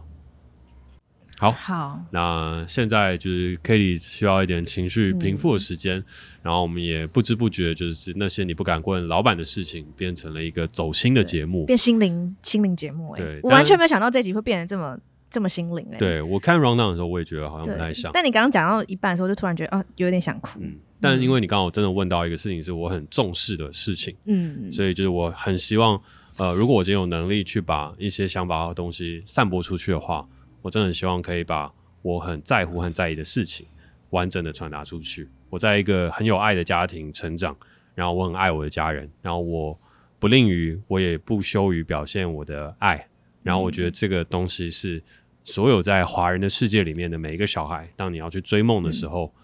[1.38, 6.06] 好，好，那现在就是 Cady 需要一点情绪平复的时间，嗯，
[6.44, 13.22] 然后我们也不知不觉就是那些你不敢问老板的事情，变成了一个走心的节目，变心灵心灵节目，欸。
[13.22, 14.98] 对，我完全没有想到这集会变得这么。
[15.28, 15.98] 这么心灵哎、欸！
[15.98, 18.10] 对，我看 rundown 的时候，我也觉得好像不太像。
[18.14, 20.62] 但你刚刚讲到一半的时候，就突然觉得啊，有点想哭。
[20.62, 24.16] 嗯，但因为你刚好真的问到一个事情，是我很重视的事情。
[24.26, 26.00] 嗯，所以就是我很希望，
[26.38, 30.26] 呃，如果我今天有能力去把一些想法和东西散播出去的话，
[30.66, 33.68] 我真的很希望可以把我很在乎、很在意的事情
[34.10, 35.30] 完整的传达出去。
[35.52, 37.56] 我在一个很有爱的家庭成长，
[37.94, 39.80] 然后我很爱我的家人，然后我
[40.18, 43.08] 不吝于，我也不羞于表现我的爱。
[43.44, 45.04] 然后我觉得这个东西是。
[45.48, 49.42] 所有在华人的世界里面的每一个小孩，当你要去追梦的时候，嗯，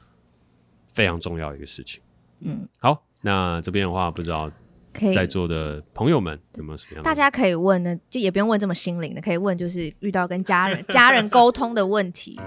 [0.95, 2.01] 非常重要一个事情。
[2.39, 4.51] 嗯，好，那这边的话，不知道
[5.13, 7.03] 在座的朋友们有没有什么样？
[7.03, 12.39] 大家可以问呢，就也不用问这么心灵的，可以问就是遇到跟家人 家人沟通的问题。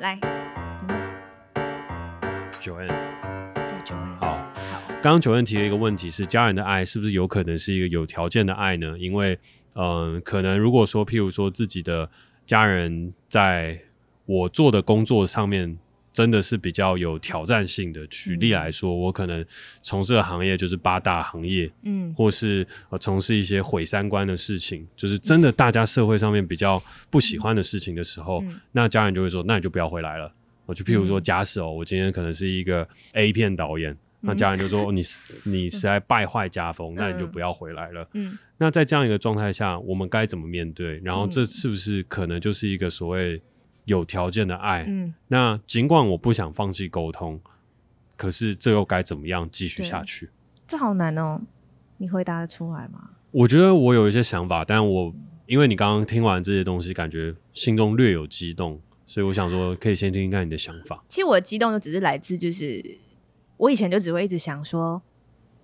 [0.00, 0.20] 来，来
[2.60, 2.88] ，Joanne，
[3.54, 4.82] 对，Joanne，好，好。
[5.02, 8.96] 刚刚 Joanne 提了一个问题是，家人的爱是不是有可能是一个有条件的爱呢？
[8.98, 9.38] 因为，
[9.74, 12.08] 嗯、呃，可能如果说，譬如说自己的。
[12.46, 13.76] 家人在
[14.24, 15.76] 我做的工作上面
[16.16, 18.06] 真的是比较有挑战性的。
[18.06, 19.44] 举例来说，我可能
[19.82, 30.32] 从事的行业就是八大行业，嗯，或是呃从事一些毁三观的事情，就是真的大家社会上面比较不喜欢的事情的时候，那家人就会说：“那你就不要回来了。”
[30.64, 33.94] 我就譬如说，假使哦，我今天可能是一个 A 片导演。
[34.22, 35.02] 那家人就说：“你
[35.44, 40.98] 你实在败坏家风，那你就不要回来了。”嗯，那在这样一个状态下，我们该怎么面对？
[41.04, 43.40] 然后这是不是可能就是一个所谓
[43.86, 44.84] 有条件的爱？
[44.86, 47.40] 嗯，那尽管我不想放弃沟通，
[48.16, 50.30] 可是这又该怎么样继续下去？
[50.68, 51.40] 这好难哦，
[51.96, 53.10] 你回答得出来吗？
[53.30, 55.14] 我觉得我有一些想法，但我
[55.46, 61.04] 因为你刚刚听完这些东西，感觉心中略有激动，所以我想说，可以先听听看你的想法。
[61.08, 62.82] 其实我的激动就只是来自，就是
[63.56, 65.00] 我以前就只会一直想说，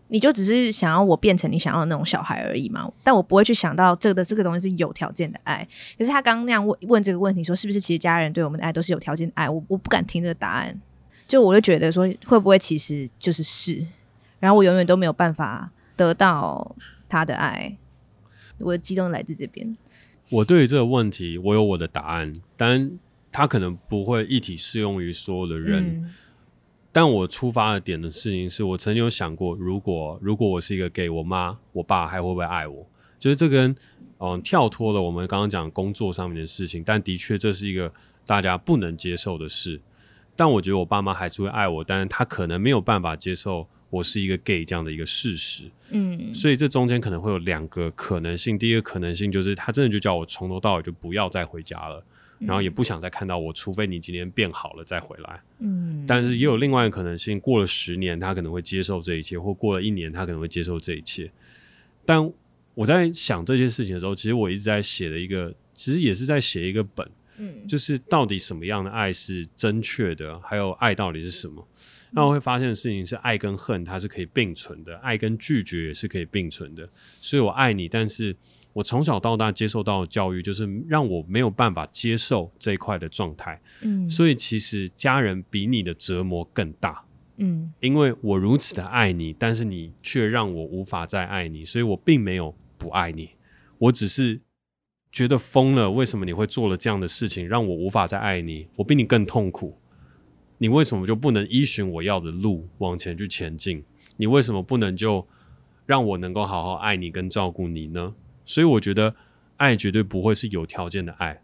[0.09, 2.91] 你就只是想要我变成你想要的那种小孩而已嘛。
[3.03, 5.67] 但我不会去想到这个这个东西是有条件的爱。
[5.99, 9.49] 可是他刚刚那样问问这个问题，说是不是其实家人对我们的爱都是有条件的爱？
[9.49, 10.81] 我我不敢听这个答案，
[11.27, 13.87] 就我就觉得说会不会其实就是是，
[14.39, 16.77] 然后我永远都没有办法得到
[17.09, 17.77] 他的爱。
[18.59, 19.75] 我的激动来自这边。
[20.31, 22.93] 我对于这个问题，我有我的答案，但
[23.33, 25.85] 他可能不会一体适用于所有的人。
[25.85, 26.15] 嗯、
[26.93, 32.87] 但我出发的点的事情是，我曾经有想过，如果如果我是一个 gay，我妈我爸还会不会爱我？
[33.19, 33.75] 就是这跟
[34.19, 37.93] 嗯跳脱了我们刚刚讲工作上面的事情，但的确这是一个
[38.27, 39.81] 大家不能接受的事。
[40.37, 43.67] 但我觉得我爸妈还是会爱我，但是他可能没有办法接受。
[43.93, 48.59] 我是一个 gay 这样的一个事实，嗯，所以这中间可能会有两个可能性。
[48.59, 52.07] 第一个可能性就是他真的就叫我从头到尾就不要再回家了，嗯，
[52.47, 56.05] 然后也不想再看到我，除非你今天变好了再回来，嗯。
[56.07, 61.31] 但是也有另外一个可能性，过了十年他可能会接受这一切，或过了一年他可能会接受这一切。
[62.05, 62.33] 但
[62.75, 71.67] 我在想这件事情的时候，其实我一直在写的一个，其实也是在写一个本，嗯，就是到底什么样的爱是正确的，还有爱到底是什么。
[72.15, 76.87] 那我会发现的事情是，爱跟恨它是可以并存的，爱跟拒绝也是可以并存的。
[77.21, 78.37] 所以我爱你，但是
[78.73, 83.61] 我从小到大接受到的教育就是让我没有办法接受这一块的状态。
[83.83, 87.05] 嗯，所以其实家人比你的折磨更大。
[87.37, 93.31] 嗯，因为我如此的爱你，但是你却让我无法再爱你，所以我并没有不爱你，
[93.79, 94.41] 我只是
[95.11, 95.91] 觉得疯了。
[95.91, 98.69] 为什么你会做了这样的事情，让我无法再爱你？
[98.77, 99.79] 我比你更痛苦。
[100.59, 103.83] 你为什么就不能依循我要的路往前去前进？
[104.17, 105.27] 你为什么不能就
[105.87, 108.15] 让我能够好好爱你跟照顾你呢？
[108.45, 109.15] 所以我觉得
[109.57, 111.43] 爱绝对不会是有条件的爱，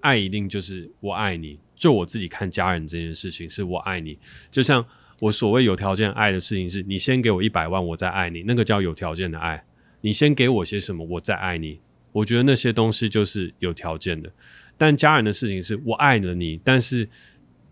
[0.00, 1.58] 爱一定就是我爱你。
[1.74, 4.18] 就我自己看家人这件事情，是我爱你。
[4.50, 4.84] 就像
[5.20, 9.64] 我所谓有条件爱的事情，是你先给我一百万，我再爱你，那个叫有条件的爱。
[10.00, 11.80] 你先给我些什么，我再爱你。
[12.12, 14.32] 我觉得那些东西就是有条件的。
[14.78, 17.08] 但家人的事情是我爱了你，但是。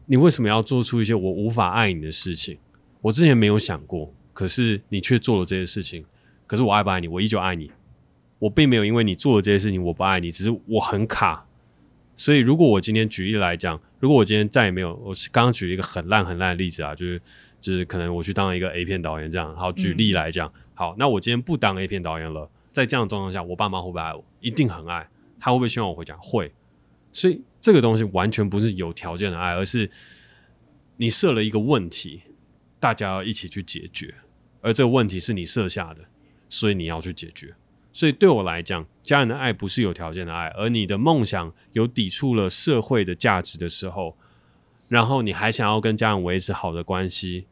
[0.06, 2.58] 你为什么要做出一些我无法爱你的事情？
[3.00, 6.04] 我之前没有想过，可是你却做了这些事情。
[6.46, 7.08] 可是我爱不爱你？
[7.08, 7.70] 我依旧爱你。
[8.44, 11.46] 我并没有因为你做了这些事情我不爱你，只是我很卡。
[12.14, 17.20] 所以如果我今天举例来讲，如果我今天再也没有，我刚刚举了一个很烂很烂的例子啊，就是
[17.58, 19.56] 就是可能我去当一个 A 片导演这样。
[19.56, 24.22] 好，举例来讲，嗯，好，那我今天不当 A 片导演了，在这样的状况下，我爸妈会不会爱我？
[24.40, 25.08] 一定很爱。
[25.40, 26.14] 他会不会希望我回家？
[26.18, 26.52] 会。
[27.12, 29.90] 所以这个东西完全不是有条件的爱，而是
[30.98, 32.20] 你设了一个问题，
[32.78, 34.14] 大家要一起去解决，
[34.60, 36.04] 而这个问题是你设下的，
[36.50, 37.54] 所以你要去解决。
[37.94, 44.18] 所以对我来讲，家人的爱不是有条件的爱，而你的梦想有抵触了社会的价值的时候，
[44.88, 47.46] 然后你还想要跟家人维持好的关系，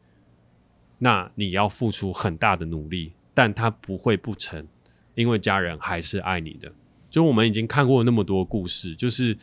[0.99, 4.67] 那你要付出很大的努力，但他不会不成，
[5.15, 6.71] 因为家人还是爱你的。
[7.09, 9.37] 就我们已经看过那么多故事，就是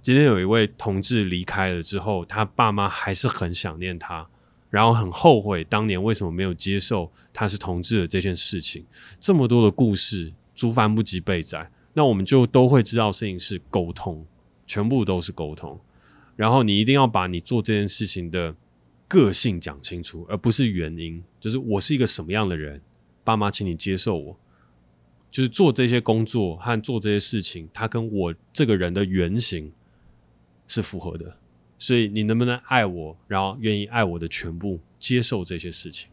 [0.00, 4.28] 今天有一位同志离开了之后，他爸妈还是很想念他，
[4.70, 8.86] 然后很后悔当年为什么没有接受他是同志的这件事情。
[9.18, 14.24] 这么多的故事，族繁不及备载，那我们就都会知道事情是沟通，
[14.66, 15.78] 全部都是沟通。
[16.36, 18.54] 然后你一定要把你做这件事情的
[19.06, 21.22] 个性讲清楚，而不是原因。
[21.38, 22.80] 就是我是一个什么样的人，
[23.22, 24.40] 爸妈，请你接受我。
[25.30, 29.72] 就是做这些工作和做这些事情，他跟我这个人的原型
[30.68, 31.36] 是符合的，
[31.76, 36.08] 所以你能不能爱我，然后愿意爱我的全部，接受这些事情？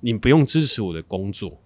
[0.00, 1.60] 你不用支持我的工作，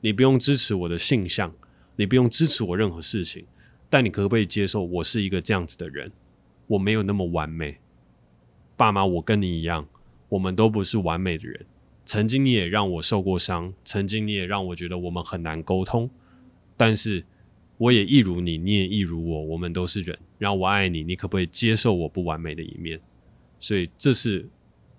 [0.00, 1.54] 你不用支持我的性向，
[1.96, 3.46] 你不用支持我任何事情，
[3.88, 6.12] 但你可不可以接受我是一个这样子的人？
[6.68, 7.78] 我没有那么完美，
[8.76, 9.88] 爸妈，我跟你一样，
[10.28, 11.64] 我们都不是完美的人。
[12.04, 16.08] 曾经你也让我受过伤，曾经你也让我觉得我们很难沟通，
[16.76, 17.24] 但是
[17.78, 23.00] 我也一如你，你也一如我，我们都是人，然后我爱你，你可不可以接受我不完美的一面？
[23.58, 24.48] 所以这是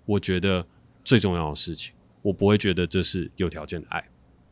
[0.04, 0.66] 我觉得
[1.04, 4.04] 最重要的事情，我不会觉得这是有条件的爱。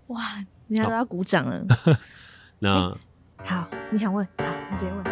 [0.08, 0.20] 哇，
[0.68, 1.64] 人家都要鼓掌了。
[2.60, 2.96] 那、欸、
[3.44, 5.04] 好，你想问，好，你直接问。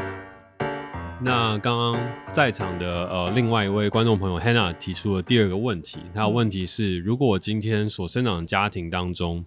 [1.21, 9.45] 那刚刚在场的呃，另外一位观众朋友 Hannah 提出了第二个问题，他的问题是：如果我今天所生长的家庭当中，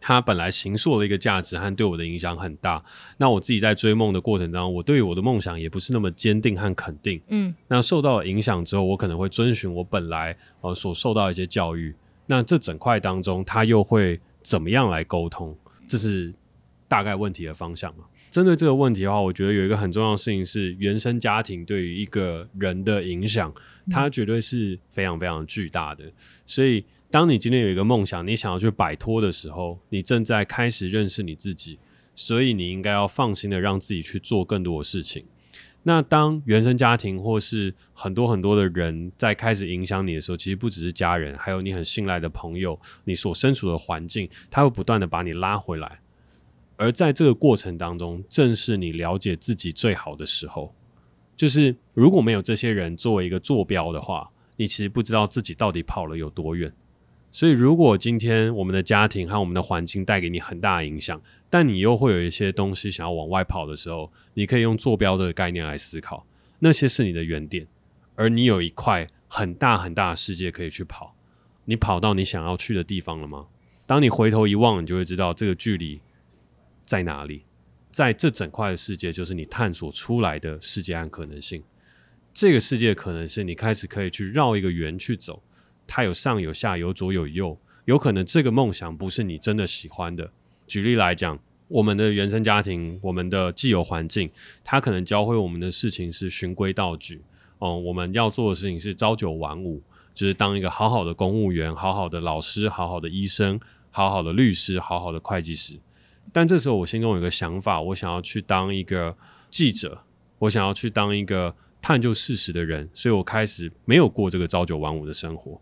[0.00, 2.82] 他本来形塑了一个价值和对我的影响很大，
[3.16, 11.94] 那我自己在追梦的过程当中，我对于我的梦想也不是那么坚定和肯定，嗯，那受到了影响之后，我可能会遵循我本来呃所受到的一些教育，
[12.26, 15.58] 那这整块当中，他又会怎么样来沟通？
[15.88, 16.32] 这是
[16.86, 18.04] 大概问题的方向嘛？
[18.30, 23.52] 针对这个问题的话，我觉得有一个很重要的事情是，原生家庭对于一个人的影响，
[23.90, 26.04] 它绝对是非常非常巨大的。
[26.44, 31.78] 所以，当你今天有一个梦想，你想要去摆脱的时候，你正在开始认识你自己，
[32.14, 35.24] 所以你应该要放心的让自己去做更多的事情。
[35.86, 46.00] 那当原生家庭或是很多很多的人在开始影响你的时候，其实不只是家人，还有你很信赖的朋友，你所身处的环境，他会不断的把你拉回来。
[46.76, 50.74] 而在这个过程当中，正是你了解自己最好的时候。
[51.36, 56.72] 就是如果没有这些人作为一个坐标的话，你其实不知道自己到底跑了有多远。
[57.34, 61.20] 所以，如果今天我们的家庭和我们的环境带给你很大的影响，
[61.50, 66.24] 但你又会有一些东西想要往外跑的时候，你可以用坐标这个概念来思考，
[66.60, 67.66] 那些是你的原点，
[68.14, 71.16] 而你有一块很大很大的世界可以去跑。
[71.64, 73.48] 你跑到你想要去的地方了吗？
[73.84, 76.00] 当你回头一望，你就会知道这个距离
[76.86, 77.42] 在哪里。
[77.90, 81.64] 在这整块的世界，就是你探索出来的世界和可能性。
[82.32, 85.42] 这个世界可能是你开始可以去绕一个圆去走。
[85.86, 90.30] 它有上有下，有左有右，有可能这个梦想不是你真的喜欢的。
[90.66, 94.30] 举例来讲，我们的原生家庭，我们的既有环境，
[94.62, 97.22] 它可能教会我们的事情是循规蹈矩。
[97.58, 99.82] 哦、嗯，我们要做的事情是朝九晚五，
[100.14, 103.60] 就是当一个好好的公务员、好好的老师、好好的医生、
[103.90, 105.78] 好好的律师、好好的会计师。
[106.32, 109.16] 但这时候我心中有个想法，我想要去当一个
[109.50, 110.02] 记者，
[110.38, 115.60] 我想要去当一个探究事实的人，所以我开始没有过这个朝九晚五的生活。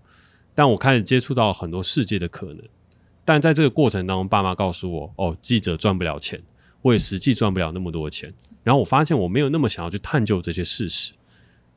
[0.55, 2.63] 但我开始接触到了很多世界的可能，
[3.25, 6.43] 但在这个过程当中，爸妈告诉我：“哦，记者赚不了钱，
[6.83, 8.33] 我也实际赚不了那么多钱。”
[8.63, 11.13] 然后我发现我没有那么想要去探究这些事实。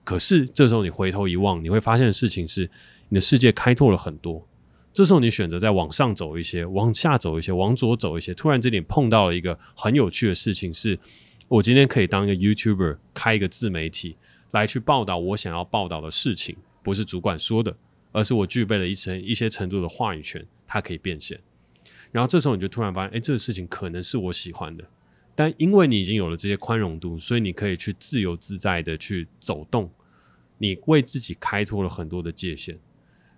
[0.04, 2.70] 可是这时候你回头一望，你会发现的事情是，
[3.10, 4.46] 你的世界开拓了很多。
[4.94, 10.98] 这时候你选择再往上走一些，往下走一些，往左走一些，突然之间碰到了一个很有趣的事情，是
[11.48, 14.16] 我今天可以当一个 YouTuber，开一个自媒体
[14.52, 17.76] 来去报道我想要报道的事情，不是主管说的。
[18.16, 21.38] 而是我具备了一层一些程度的话语权，它可以变现。
[22.14, 24.86] 然后这时候你就突然发现，哎，这个事情可能是我喜欢的。
[25.36, 29.92] 但因为你已经有了这些宽容度，所以你可以去自由自在的去走动。
[30.58, 32.80] 你为自己开拓了很多的界限。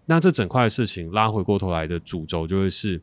[0.06, 3.02] 那这整块的事情拉回过头来的主轴，就会是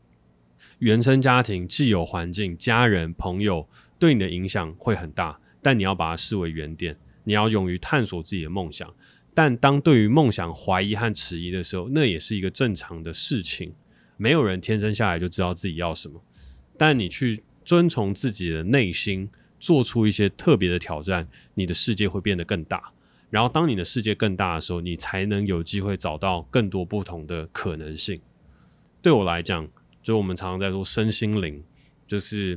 [0.79, 3.69] 原生家庭、既有环境、家人、朋友
[3.99, 8.89] 对你的影响会很大，但你要把它视为原点，你要勇于探索自己的梦想。
[9.35, 13.75] 但当对于梦想怀疑和迟疑的时候，那也是一个正常的事情。
[14.17, 16.23] 没有人天生下来就知道自己要什么。
[16.79, 19.29] 但你去遵从自己的内心，
[19.59, 22.93] 做出一些特别的挑战，你的世界会变得更大。
[23.31, 28.21] 然后，当你的世界更大的时候，你才能有机会找到更多不同的可能性。
[29.03, 29.69] 对我来讲，
[30.01, 31.61] 就我们常常在说身心灵，
[32.07, 32.57] 就是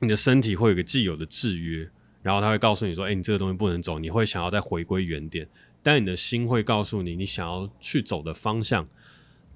[0.00, 1.88] 你的身体会有个既有的制约，
[2.22, 5.48] 然后他会告诉你说：“哎，你这个东西不能走。”你会想要再回归原点。
[5.90, 8.86] 但你的心会告诉你，你想要去走的方向，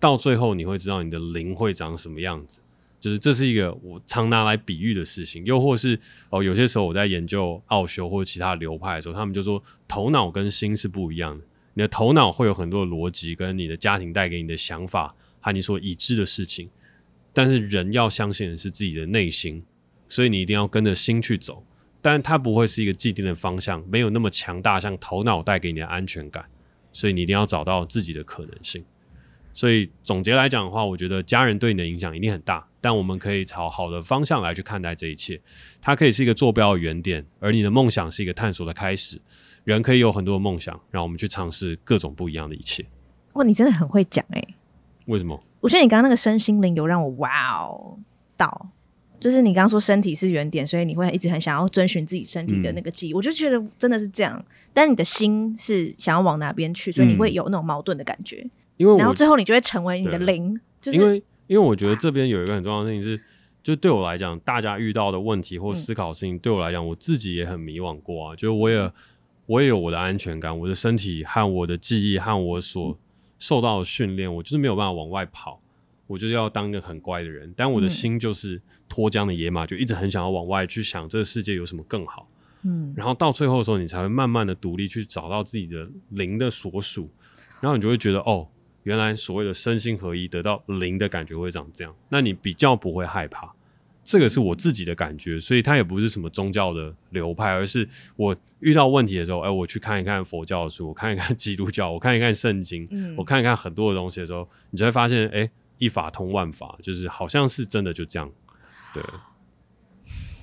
[0.00, 2.62] 到最后你会知道你的灵会长什么样子。
[2.98, 5.44] 就是这是一个我常拿来比喻的事情。
[5.44, 11.44] 又或是哦，有些时候我在研究奥修或者其他流派的时候，他们就说头脑跟心是不一样的。
[11.74, 16.70] 你的头脑会有很多逻辑，跟你的家庭带给你的想法和你所已知的事情。
[17.34, 19.62] 但是人要相信的是自己的内心，
[20.08, 21.62] 所以你一定要跟着心去走。
[22.02, 26.44] 但它不会是一个既定的方向，没有那么强大，像头脑带给你的安全感，
[26.92, 28.84] 所以你一定要找到自己的可能性。
[29.54, 35.40] 所以总结来讲的话，我觉得家人对你的影响一定很大，但我们可以朝好的方向来去看待这一切。
[35.80, 39.20] 它可以是一个坐标的原点，而你的梦想是一个探索的开始。
[39.64, 42.84] 人可以有很多的梦想，让我们去尝试各种不一样的一切。
[43.34, 44.54] 哇，你真的很会讲诶。
[45.06, 45.40] 为什么？
[45.60, 47.98] 我觉得你刚刚那个身心灵有让我哇哦
[48.36, 48.70] 到。
[49.22, 53.12] 就是你刚刚说身体是原点，所以你会一直很想要遵循自己身体的那个记忆。
[53.12, 54.44] 嗯、我就觉得真的是这样，
[54.74, 58.44] 但你的心是想要往哪边去，所以你会有那种矛盾的感觉。
[58.78, 63.20] 因为然后最后你就会成为你的灵，就是因为因为我觉得这边有一个很重要的事情是，
[63.62, 68.34] 就对我来讲，大家遇到的问题或思考的事情，对我来讲，我自己也很迷惘过啊。
[68.34, 68.92] 就是我也
[69.46, 72.98] 我也有我的安全感，我的身体和我的记忆和我所
[73.38, 75.61] 受到的训练，我就是没有办法往外跑。
[76.12, 82.28] 我就是要当一个很乖的人，但我的心就是脱缰的野马，就一直很想要往外去想这个世界有什么更好。
[82.64, 87.10] 嗯，然后到最后的时候，你才会慢慢的独立去找到自己的灵的所属，
[87.62, 88.46] 然后你就会觉得哦，
[88.82, 93.50] 原来所谓的身心合一，得到灵的感觉会长这样，那你比较不会害怕。
[94.04, 105.50] 这个是我自己的感觉，所以它也不是什么宗教的流派，而是我遇到问题的时候，哎，我去看一看佛教的书，我看一看 基督教，我看一看圣经，嗯，我看一看很多的东西的时候，你就会发现，哎。
[105.82, 108.30] 一法通万法，就是好像是真的就这样，
[108.94, 109.02] 对。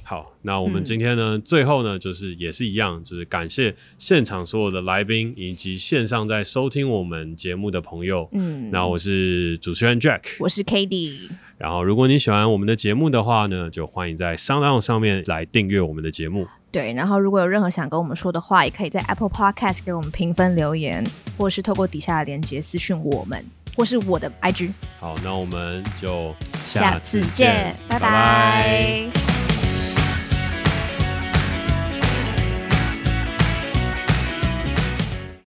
[0.03, 8.27] 好，那我们今天呢，嗯、最后呢，就是也是一样，就是感谢现场所有的来宾以及线上在收听我们节目的朋友。
[8.33, 11.29] 嗯，那我是主持人 Jack，我是 Cady。
[11.57, 16.47] 然后，如果你喜欢我们的节目的话呢，就欢迎在 SoundOn 上面来订阅我们的节目。
[16.71, 21.03] 对，然后如果有任何想跟我们说的话，也可以在 Apple Podcast 给我们评分留言，
[21.37, 23.43] 或是透过底下的链接私讯我们，
[23.75, 24.71] 或是我的 IG。
[24.99, 27.99] 好，那我们就下次见，拜拜。
[27.99, 29.28] 拜拜。